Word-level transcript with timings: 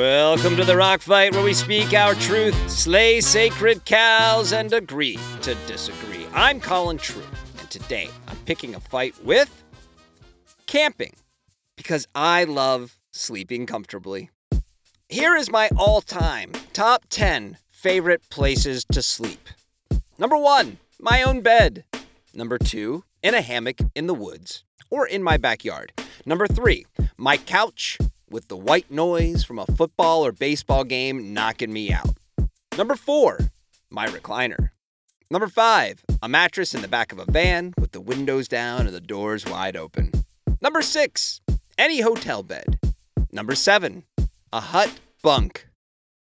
Welcome 0.00 0.56
to 0.56 0.64
the 0.64 0.78
Rock 0.78 1.02
Fight, 1.02 1.34
where 1.34 1.44
we 1.44 1.52
speak 1.52 1.92
our 1.92 2.14
truth, 2.14 2.54
slay 2.70 3.20
sacred 3.20 3.84
cows, 3.84 4.50
and 4.50 4.72
agree 4.72 5.18
to 5.42 5.54
disagree. 5.66 6.26
I'm 6.32 6.58
Colin 6.58 6.96
True, 6.96 7.22
and 7.58 7.70
today 7.70 8.08
I'm 8.26 8.38
picking 8.46 8.74
a 8.74 8.80
fight 8.80 9.14
with 9.22 9.62
camping 10.66 11.12
because 11.76 12.08
I 12.14 12.44
love 12.44 12.98
sleeping 13.10 13.66
comfortably. 13.66 14.30
Here 15.10 15.36
is 15.36 15.50
my 15.50 15.68
all 15.76 16.00
time 16.00 16.52
top 16.72 17.04
10 17.10 17.58
favorite 17.68 18.22
places 18.30 18.86
to 18.92 19.02
sleep. 19.02 19.50
Number 20.18 20.38
one, 20.38 20.78
my 20.98 21.22
own 21.22 21.42
bed. 21.42 21.84
Number 22.32 22.56
two, 22.56 23.04
in 23.22 23.34
a 23.34 23.42
hammock 23.42 23.80
in 23.94 24.06
the 24.06 24.14
woods 24.14 24.64
or 24.88 25.06
in 25.06 25.22
my 25.22 25.36
backyard. 25.36 25.92
Number 26.24 26.46
three, 26.46 26.86
my 27.18 27.36
couch 27.36 27.98
with 28.30 28.48
the 28.48 28.56
white 28.56 28.90
noise 28.90 29.44
from 29.44 29.58
a 29.58 29.66
football 29.66 30.24
or 30.24 30.32
baseball 30.32 30.84
game 30.84 31.34
knocking 31.34 31.72
me 31.72 31.92
out. 31.92 32.16
Number 32.78 32.94
four, 32.94 33.38
my 33.90 34.06
recliner. 34.06 34.70
Number 35.30 35.48
five, 35.48 36.04
a 36.22 36.28
mattress 36.28 36.74
in 36.74 36.82
the 36.82 36.88
back 36.88 37.12
of 37.12 37.18
a 37.18 37.30
van 37.30 37.74
with 37.78 37.92
the 37.92 38.00
windows 38.00 38.48
down 38.48 38.86
and 38.86 38.94
the 38.94 39.00
doors 39.00 39.44
wide 39.44 39.76
open. 39.76 40.12
Number 40.60 40.82
six, 40.82 41.40
any 41.76 42.00
hotel 42.00 42.42
bed. 42.42 42.78
Number 43.32 43.54
seven, 43.54 44.04
a 44.52 44.60
hut 44.60 45.00
bunk. 45.22 45.68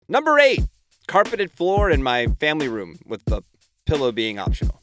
Number 0.09 0.38
eight, 0.38 0.62
carpeted 1.06 1.51
floor 1.51 1.90
in 1.90 2.02
my 2.02 2.26
family 2.38 2.68
room 2.68 2.98
with 3.06 3.24
the 3.24 3.42
pillow 3.87 4.12
being 4.12 4.38
optional. 4.38 4.82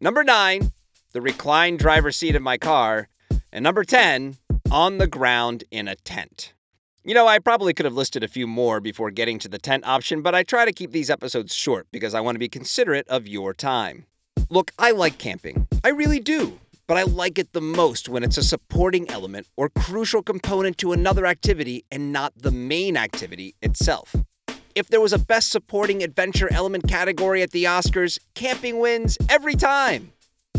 Number 0.00 0.24
nine, 0.24 0.72
the 1.12 1.20
reclined 1.20 1.78
driver's 1.78 2.16
seat 2.16 2.34
of 2.36 2.42
my 2.42 2.58
car. 2.58 3.08
And 3.52 3.62
number 3.62 3.84
10, 3.84 4.36
on 4.70 4.98
the 4.98 5.06
ground 5.06 5.64
in 5.70 5.88
a 5.88 5.94
tent. 5.94 6.52
You 7.04 7.14
know, 7.14 7.26
I 7.26 7.38
probably 7.38 7.74
could 7.74 7.84
have 7.84 7.94
listed 7.94 8.24
a 8.24 8.28
few 8.28 8.46
more 8.46 8.80
before 8.80 9.10
getting 9.10 9.38
to 9.40 9.48
the 9.48 9.58
tent 9.58 9.86
option, 9.86 10.22
but 10.22 10.34
I 10.34 10.42
try 10.42 10.64
to 10.64 10.72
keep 10.72 10.90
these 10.90 11.10
episodes 11.10 11.54
short 11.54 11.86
because 11.92 12.14
I 12.14 12.20
want 12.20 12.36
to 12.36 12.38
be 12.38 12.48
considerate 12.48 13.06
of 13.08 13.28
your 13.28 13.52
time. 13.52 14.06
Look, 14.48 14.72
I 14.78 14.92
like 14.92 15.18
camping. 15.18 15.66
I 15.84 15.90
really 15.90 16.20
do. 16.20 16.58
But 16.86 16.96
I 16.96 17.02
like 17.02 17.38
it 17.38 17.52
the 17.52 17.60
most 17.60 18.08
when 18.08 18.22
it's 18.22 18.36
a 18.36 18.42
supporting 18.42 19.08
element 19.10 19.46
or 19.56 19.68
crucial 19.68 20.22
component 20.22 20.76
to 20.78 20.92
another 20.92 21.24
activity 21.24 21.84
and 21.90 22.12
not 22.12 22.32
the 22.36 22.50
main 22.50 22.96
activity 22.96 23.54
itself. 23.62 24.14
If 24.74 24.88
there 24.88 25.00
was 25.00 25.12
a 25.12 25.18
Best 25.18 25.50
Supporting 25.50 26.02
Adventure 26.02 26.52
Element 26.52 26.88
category 26.88 27.42
at 27.42 27.52
the 27.52 27.64
Oscars, 27.64 28.18
camping 28.34 28.80
wins 28.80 29.16
every 29.30 29.54
time. 29.54 30.12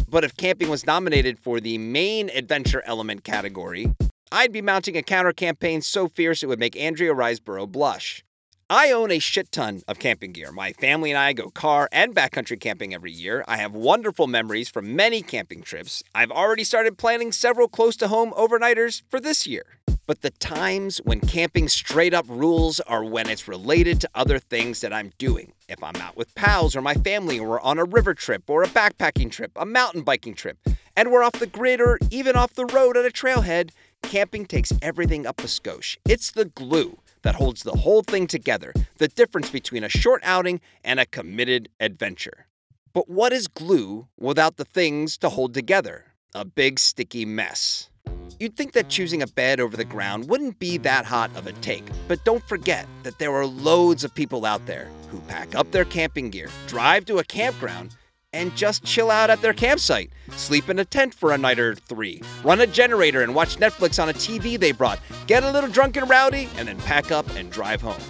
But 0.08 0.23
if 0.23 0.38
camping 0.38 0.70
was 0.70 0.86
nominated 0.86 1.39
for 1.39 1.59
the 1.59 1.78
main 1.78 2.30
adventure 2.30 2.84
element 2.86 3.23
category, 3.23 3.94
I'd 4.31 4.52
be 4.52 4.62
mounting 4.62 4.95
a 4.95 5.02
counter 5.02 5.34
campaign 5.34 5.81
so 5.81 6.08
fierce 6.08 6.44
it 6.44 6.47
would 6.47 6.59
make 6.59 6.75
Andrea 6.75 7.14
Riseborough 7.14 7.72
blush. 7.72 8.23
I 8.70 8.92
own 8.92 9.12
a 9.12 9.20
shit 9.20 9.52
ton 9.52 9.81
of 9.88 10.00
camping 10.00 10.31
gear. 10.31 10.52
My 10.52 10.73
family 10.73 11.12
and 11.12 11.17
I 11.20 11.34
go 11.34 11.50
car 11.52 11.88
and 11.92 12.16
backcountry 12.16 12.59
camping 12.59 12.95
every 12.95 13.12
year. 13.12 13.45
I 13.47 13.58
have 13.58 13.75
wonderful 13.75 14.25
memories 14.25 14.70
from 14.70 14.95
many 14.95 15.22
camping 15.22 15.62
trips. 15.62 16.02
I've 16.16 16.31
already 16.31 16.64
started 16.64 16.97
planning 16.97 17.31
several 17.31 17.67
close 17.67 17.95
to 17.97 18.08
home 18.08 18.31
overnighters 18.31 19.03
for 19.08 19.19
this 19.19 19.45
year. 19.45 19.66
But 20.08 20.22
the 20.22 20.31
times 20.31 20.97
when 21.03 21.19
camping 21.19 21.67
straight 21.67 22.14
up 22.14 22.25
rules 22.28 22.80
are 22.81 23.03
when 23.03 23.30
it's 23.30 23.47
related 23.47 24.02
to 24.02 24.09
other 24.16 24.40
things 24.40 24.81
that 24.81 24.94
I'm 24.94 25.12
doing. 25.17 25.53
If 25.68 25.82
I'm 25.82 25.96
out 25.96 26.16
with 26.16 26.36
pals 26.36 26.76
or 26.76 26.82
my 26.82 26.94
family, 26.94 27.40
or 27.40 27.50
we're 27.50 27.62
on 27.62 27.80
a 27.80 27.86
river 27.86 28.14
trip 28.14 28.48
or 28.50 28.62
a 28.62 28.68
backpacking 28.68 29.32
trip, 29.32 29.52
a 29.56 29.66
mountain 29.66 30.04
biking 30.04 30.36
trip, 30.36 30.60
and 30.96 31.12
we're 31.12 31.24
off 31.24 31.34
the 31.34 31.48
grid 31.48 31.82
or 31.82 31.98
even 32.12 32.36
off 32.36 32.54
the 32.54 32.68
road 32.68 32.96
at 32.96 33.06
a 33.06 33.10
trailhead, 33.10 33.72
camping 34.04 34.46
takes 34.46 34.72
everything 34.84 35.26
up 35.26 35.40
a 35.40 35.48
skosh. 35.48 35.98
It's 36.08 36.30
the 36.30 36.46
glue 36.46 37.00
that 37.24 37.36
holds 37.36 37.64
the 37.64 37.78
whole 37.78 38.04
thing 38.04 38.28
together, 38.28 38.74
the 38.98 39.08
difference 39.08 39.50
between 39.50 39.84
a 39.84 39.90
short 39.90 40.22
outing 40.24 40.62
and 40.84 41.00
a 41.00 41.08
committed 41.08 41.70
adventure. 41.80 42.46
But 42.94 43.09
what 43.09 43.34
is 43.34 43.48
glue 43.48 44.08
without 44.20 44.58
the 44.58 44.66
things 44.66 45.18
to 45.18 45.30
hold 45.30 45.56
together? 45.56 46.14
A 46.36 46.46
big 46.46 46.78
sticky 46.78 47.25
mess. 47.25 47.90
Mm-hmm. 48.25 48.38
You'd 48.40 48.58
think 48.58 48.74
that 48.74 48.90
choosing 48.90 49.22
a 49.22 49.28
bed 49.28 49.59
over 49.59 49.78
the 49.78 49.86
ground 49.86 50.30
wouldn't 50.30 50.59
be 50.59 50.78
that 50.80 51.06
hot 51.06 51.36
of 51.36 51.47
a 51.47 51.52
take, 51.53 51.86
but 52.08 52.24
don't 52.25 52.44
forget 52.47 52.88
that 53.03 53.19
there 53.19 53.34
are 53.34 53.46
loads 53.46 54.03
of 54.03 54.13
people 54.13 54.46
out 54.46 54.66
there 54.66 54.90
who 55.09 55.19
pack 55.22 55.56
up 55.56 55.72
their 55.72 55.86
camping 55.86 56.30
gear, 56.30 56.50
drive 56.68 57.06
to 57.06 57.19
a 57.19 57.24
campground, 57.24 57.96
and 58.34 58.53
just 58.56 58.84
chill 58.84 59.09
out 59.09 59.30
at 59.30 59.41
their 59.41 59.53
campsite, 59.53 60.12
sleep 60.31 60.69
in 60.69 60.78
a 60.80 60.86
tent 60.86 61.13
for 61.13 61.31
a 61.31 61.38
night 61.38 61.58
or 61.58 61.74
three, 61.74 62.22
run 62.44 62.59
a 62.59 62.68
generator 62.68 63.22
and 63.22 63.34
watch 63.34 63.56
Netflix 63.56 64.02
on 64.02 64.09
a 64.09 64.13
TV 64.13 64.59
they 64.59 64.74
brought, 64.74 65.00
get 65.25 65.44
a 65.44 65.52
little 65.52 65.69
drunk 65.69 65.96
and 65.96 66.09
rowdy, 66.09 66.50
and 66.57 66.68
then 66.68 66.78
pack 66.80 67.12
up 67.12 67.30
and 67.36 67.50
drive 67.50 67.81
home. 67.81 68.02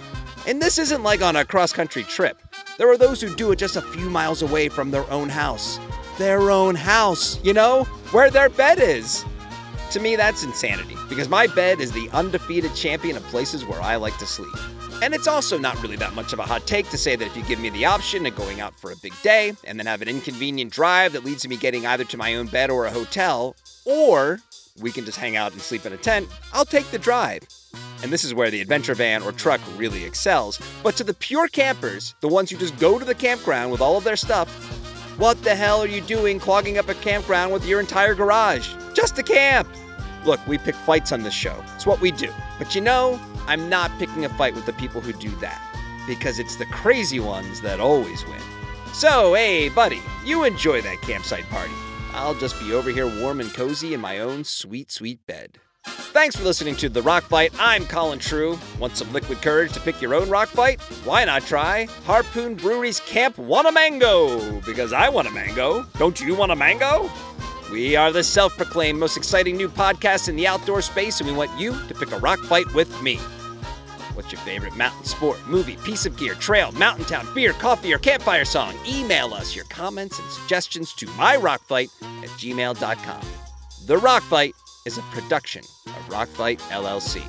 And 0.48 0.60
this 0.60 0.78
isn't 0.78 1.02
like 1.02 1.22
on 1.22 1.36
a 1.36 1.44
cross 1.44 1.72
country 1.72 2.02
trip. 2.02 2.38
There 2.76 2.90
are 2.90 2.98
those 2.98 3.20
who 3.20 3.34
do 3.36 3.52
it 3.52 3.58
just 3.58 3.76
a 3.76 3.82
few 3.82 4.10
miles 4.10 4.42
away 4.42 4.68
from 4.68 4.90
their 4.90 5.08
own 5.10 5.28
house. 5.28 5.78
Their 6.18 6.50
own 6.50 6.74
house, 6.74 7.42
you 7.44 7.52
know, 7.52 7.84
where 8.10 8.30
their 8.30 8.48
bed 8.48 8.78
is. 8.80 9.24
To 9.92 10.00
me, 10.00 10.16
that's 10.16 10.42
insanity 10.42 10.96
because 11.08 11.28
my 11.28 11.46
bed 11.46 11.80
is 11.80 11.92
the 11.92 12.10
undefeated 12.10 12.74
champion 12.74 13.16
of 13.16 13.22
places 13.24 13.64
where 13.64 13.80
I 13.80 13.96
like 13.96 14.18
to 14.18 14.26
sleep. 14.26 14.52
And 15.02 15.14
it's 15.14 15.28
also 15.28 15.58
not 15.58 15.80
really 15.82 15.96
that 15.96 16.14
much 16.14 16.32
of 16.32 16.38
a 16.38 16.42
hot 16.42 16.66
take 16.66 16.88
to 16.90 16.98
say 16.98 17.16
that 17.16 17.26
if 17.26 17.36
you 17.36 17.42
give 17.44 17.60
me 17.60 17.70
the 17.70 17.84
option 17.84 18.26
of 18.26 18.34
going 18.34 18.60
out 18.60 18.78
for 18.78 18.90
a 18.90 18.96
big 18.96 19.12
day 19.22 19.52
and 19.64 19.78
then 19.78 19.86
have 19.86 20.02
an 20.02 20.08
inconvenient 20.08 20.72
drive 20.72 21.12
that 21.12 21.24
leads 21.24 21.42
to 21.42 21.48
me 21.48 21.56
getting 21.56 21.86
either 21.86 22.04
to 22.04 22.16
my 22.16 22.34
own 22.34 22.46
bed 22.46 22.70
or 22.70 22.86
a 22.86 22.90
hotel, 22.90 23.54
or 23.84 24.40
we 24.80 24.90
can 24.90 25.04
just 25.04 25.18
hang 25.18 25.36
out 25.36 25.52
and 25.52 25.60
sleep 25.60 25.86
in 25.86 25.92
a 25.92 25.96
tent, 25.98 26.28
I'll 26.52 26.64
take 26.64 26.90
the 26.90 26.98
drive. 26.98 27.42
And 28.02 28.12
this 28.12 28.24
is 28.24 28.34
where 28.34 28.50
the 28.50 28.60
adventure 28.60 28.94
van 28.94 29.22
or 29.22 29.32
truck 29.32 29.60
really 29.76 30.04
excels. 30.04 30.60
But 30.82 30.96
to 30.96 31.04
the 31.04 31.14
pure 31.14 31.48
campers, 31.48 32.14
the 32.20 32.28
ones 32.28 32.50
who 32.50 32.56
just 32.56 32.78
go 32.78 32.98
to 32.98 33.04
the 33.04 33.14
campground 33.14 33.72
with 33.72 33.80
all 33.80 33.96
of 33.96 34.04
their 34.04 34.16
stuff, 34.16 34.75
what 35.18 35.42
the 35.42 35.54
hell 35.54 35.80
are 35.80 35.86
you 35.86 36.00
doing 36.02 36.38
clogging 36.38 36.78
up 36.78 36.88
a 36.88 36.94
campground 36.94 37.52
with 37.52 37.66
your 37.66 37.80
entire 37.80 38.14
garage? 38.14 38.74
Just 38.92 39.16
to 39.16 39.22
camp! 39.22 39.68
Look, 40.24 40.44
we 40.46 40.58
pick 40.58 40.74
fights 40.74 41.12
on 41.12 41.22
this 41.22 41.32
show. 41.32 41.62
It's 41.74 41.86
what 41.86 42.00
we 42.00 42.10
do. 42.10 42.30
But 42.58 42.74
you 42.74 42.80
know, 42.80 43.20
I'm 43.46 43.68
not 43.68 43.90
picking 43.98 44.24
a 44.24 44.28
fight 44.30 44.54
with 44.54 44.66
the 44.66 44.72
people 44.74 45.00
who 45.00 45.12
do 45.14 45.30
that. 45.36 45.62
Because 46.06 46.38
it's 46.38 46.56
the 46.56 46.66
crazy 46.66 47.20
ones 47.20 47.60
that 47.62 47.80
always 47.80 48.24
win. 48.26 48.40
So, 48.92 49.34
hey, 49.34 49.68
buddy, 49.68 50.02
you 50.24 50.44
enjoy 50.44 50.80
that 50.82 51.00
campsite 51.02 51.48
party. 51.50 51.72
I'll 52.12 52.34
just 52.34 52.58
be 52.60 52.72
over 52.72 52.90
here 52.90 53.06
warm 53.20 53.40
and 53.40 53.52
cozy 53.52 53.94
in 53.94 54.00
my 54.00 54.18
own 54.18 54.44
sweet, 54.44 54.90
sweet 54.90 55.26
bed. 55.26 55.58
Thanks 55.86 56.34
for 56.34 56.42
listening 56.44 56.76
to 56.76 56.88
The 56.88 57.02
Rock 57.02 57.24
Fight. 57.24 57.52
I'm 57.58 57.86
Colin 57.86 58.18
True. 58.18 58.58
Want 58.78 58.96
some 58.96 59.12
liquid 59.12 59.40
courage 59.42 59.72
to 59.74 59.80
pick 59.80 60.00
your 60.00 60.14
own 60.14 60.28
rock 60.28 60.48
fight? 60.48 60.80
Why 61.04 61.24
not 61.24 61.42
try 61.42 61.86
Harpoon 62.04 62.54
Brewery's 62.54 63.00
Camp 63.00 63.36
Wannamango? 63.36 64.64
Because 64.64 64.92
I 64.92 65.08
want 65.08 65.28
a 65.28 65.30
mango. 65.30 65.84
Don't 65.98 66.20
you 66.20 66.34
want 66.34 66.52
a 66.52 66.56
mango? 66.56 67.10
We 67.70 67.96
are 67.96 68.12
the 68.12 68.24
self 68.24 68.56
proclaimed 68.56 68.98
most 68.98 69.16
exciting 69.16 69.56
new 69.56 69.68
podcast 69.68 70.28
in 70.28 70.36
the 70.36 70.46
outdoor 70.46 70.82
space, 70.82 71.20
and 71.20 71.28
we 71.28 71.36
want 71.36 71.56
you 71.58 71.72
to 71.86 71.94
pick 71.94 72.10
a 72.12 72.18
rock 72.18 72.38
fight 72.40 72.72
with 72.74 73.02
me. 73.02 73.16
What's 74.14 74.32
your 74.32 74.40
favorite 74.40 74.74
mountain 74.76 75.04
sport, 75.04 75.38
movie, 75.46 75.76
piece 75.84 76.06
of 76.06 76.16
gear, 76.16 76.34
trail, 76.34 76.72
mountain 76.72 77.04
town, 77.04 77.28
beer, 77.34 77.52
coffee, 77.52 77.92
or 77.92 77.98
campfire 77.98 78.46
song? 78.46 78.74
Email 78.88 79.34
us 79.34 79.54
your 79.54 79.66
comments 79.66 80.18
and 80.18 80.28
suggestions 80.30 80.94
to 80.94 81.06
myrockfight 81.08 81.90
at 82.22 82.30
gmail.com. 82.30 83.26
The 83.84 83.98
Rock 83.98 84.22
Fight 84.22 84.54
is 84.86 84.96
a 84.96 85.02
production 85.02 85.62
of 85.86 86.08
Rockfight 86.08 86.60
LLC. 86.70 87.20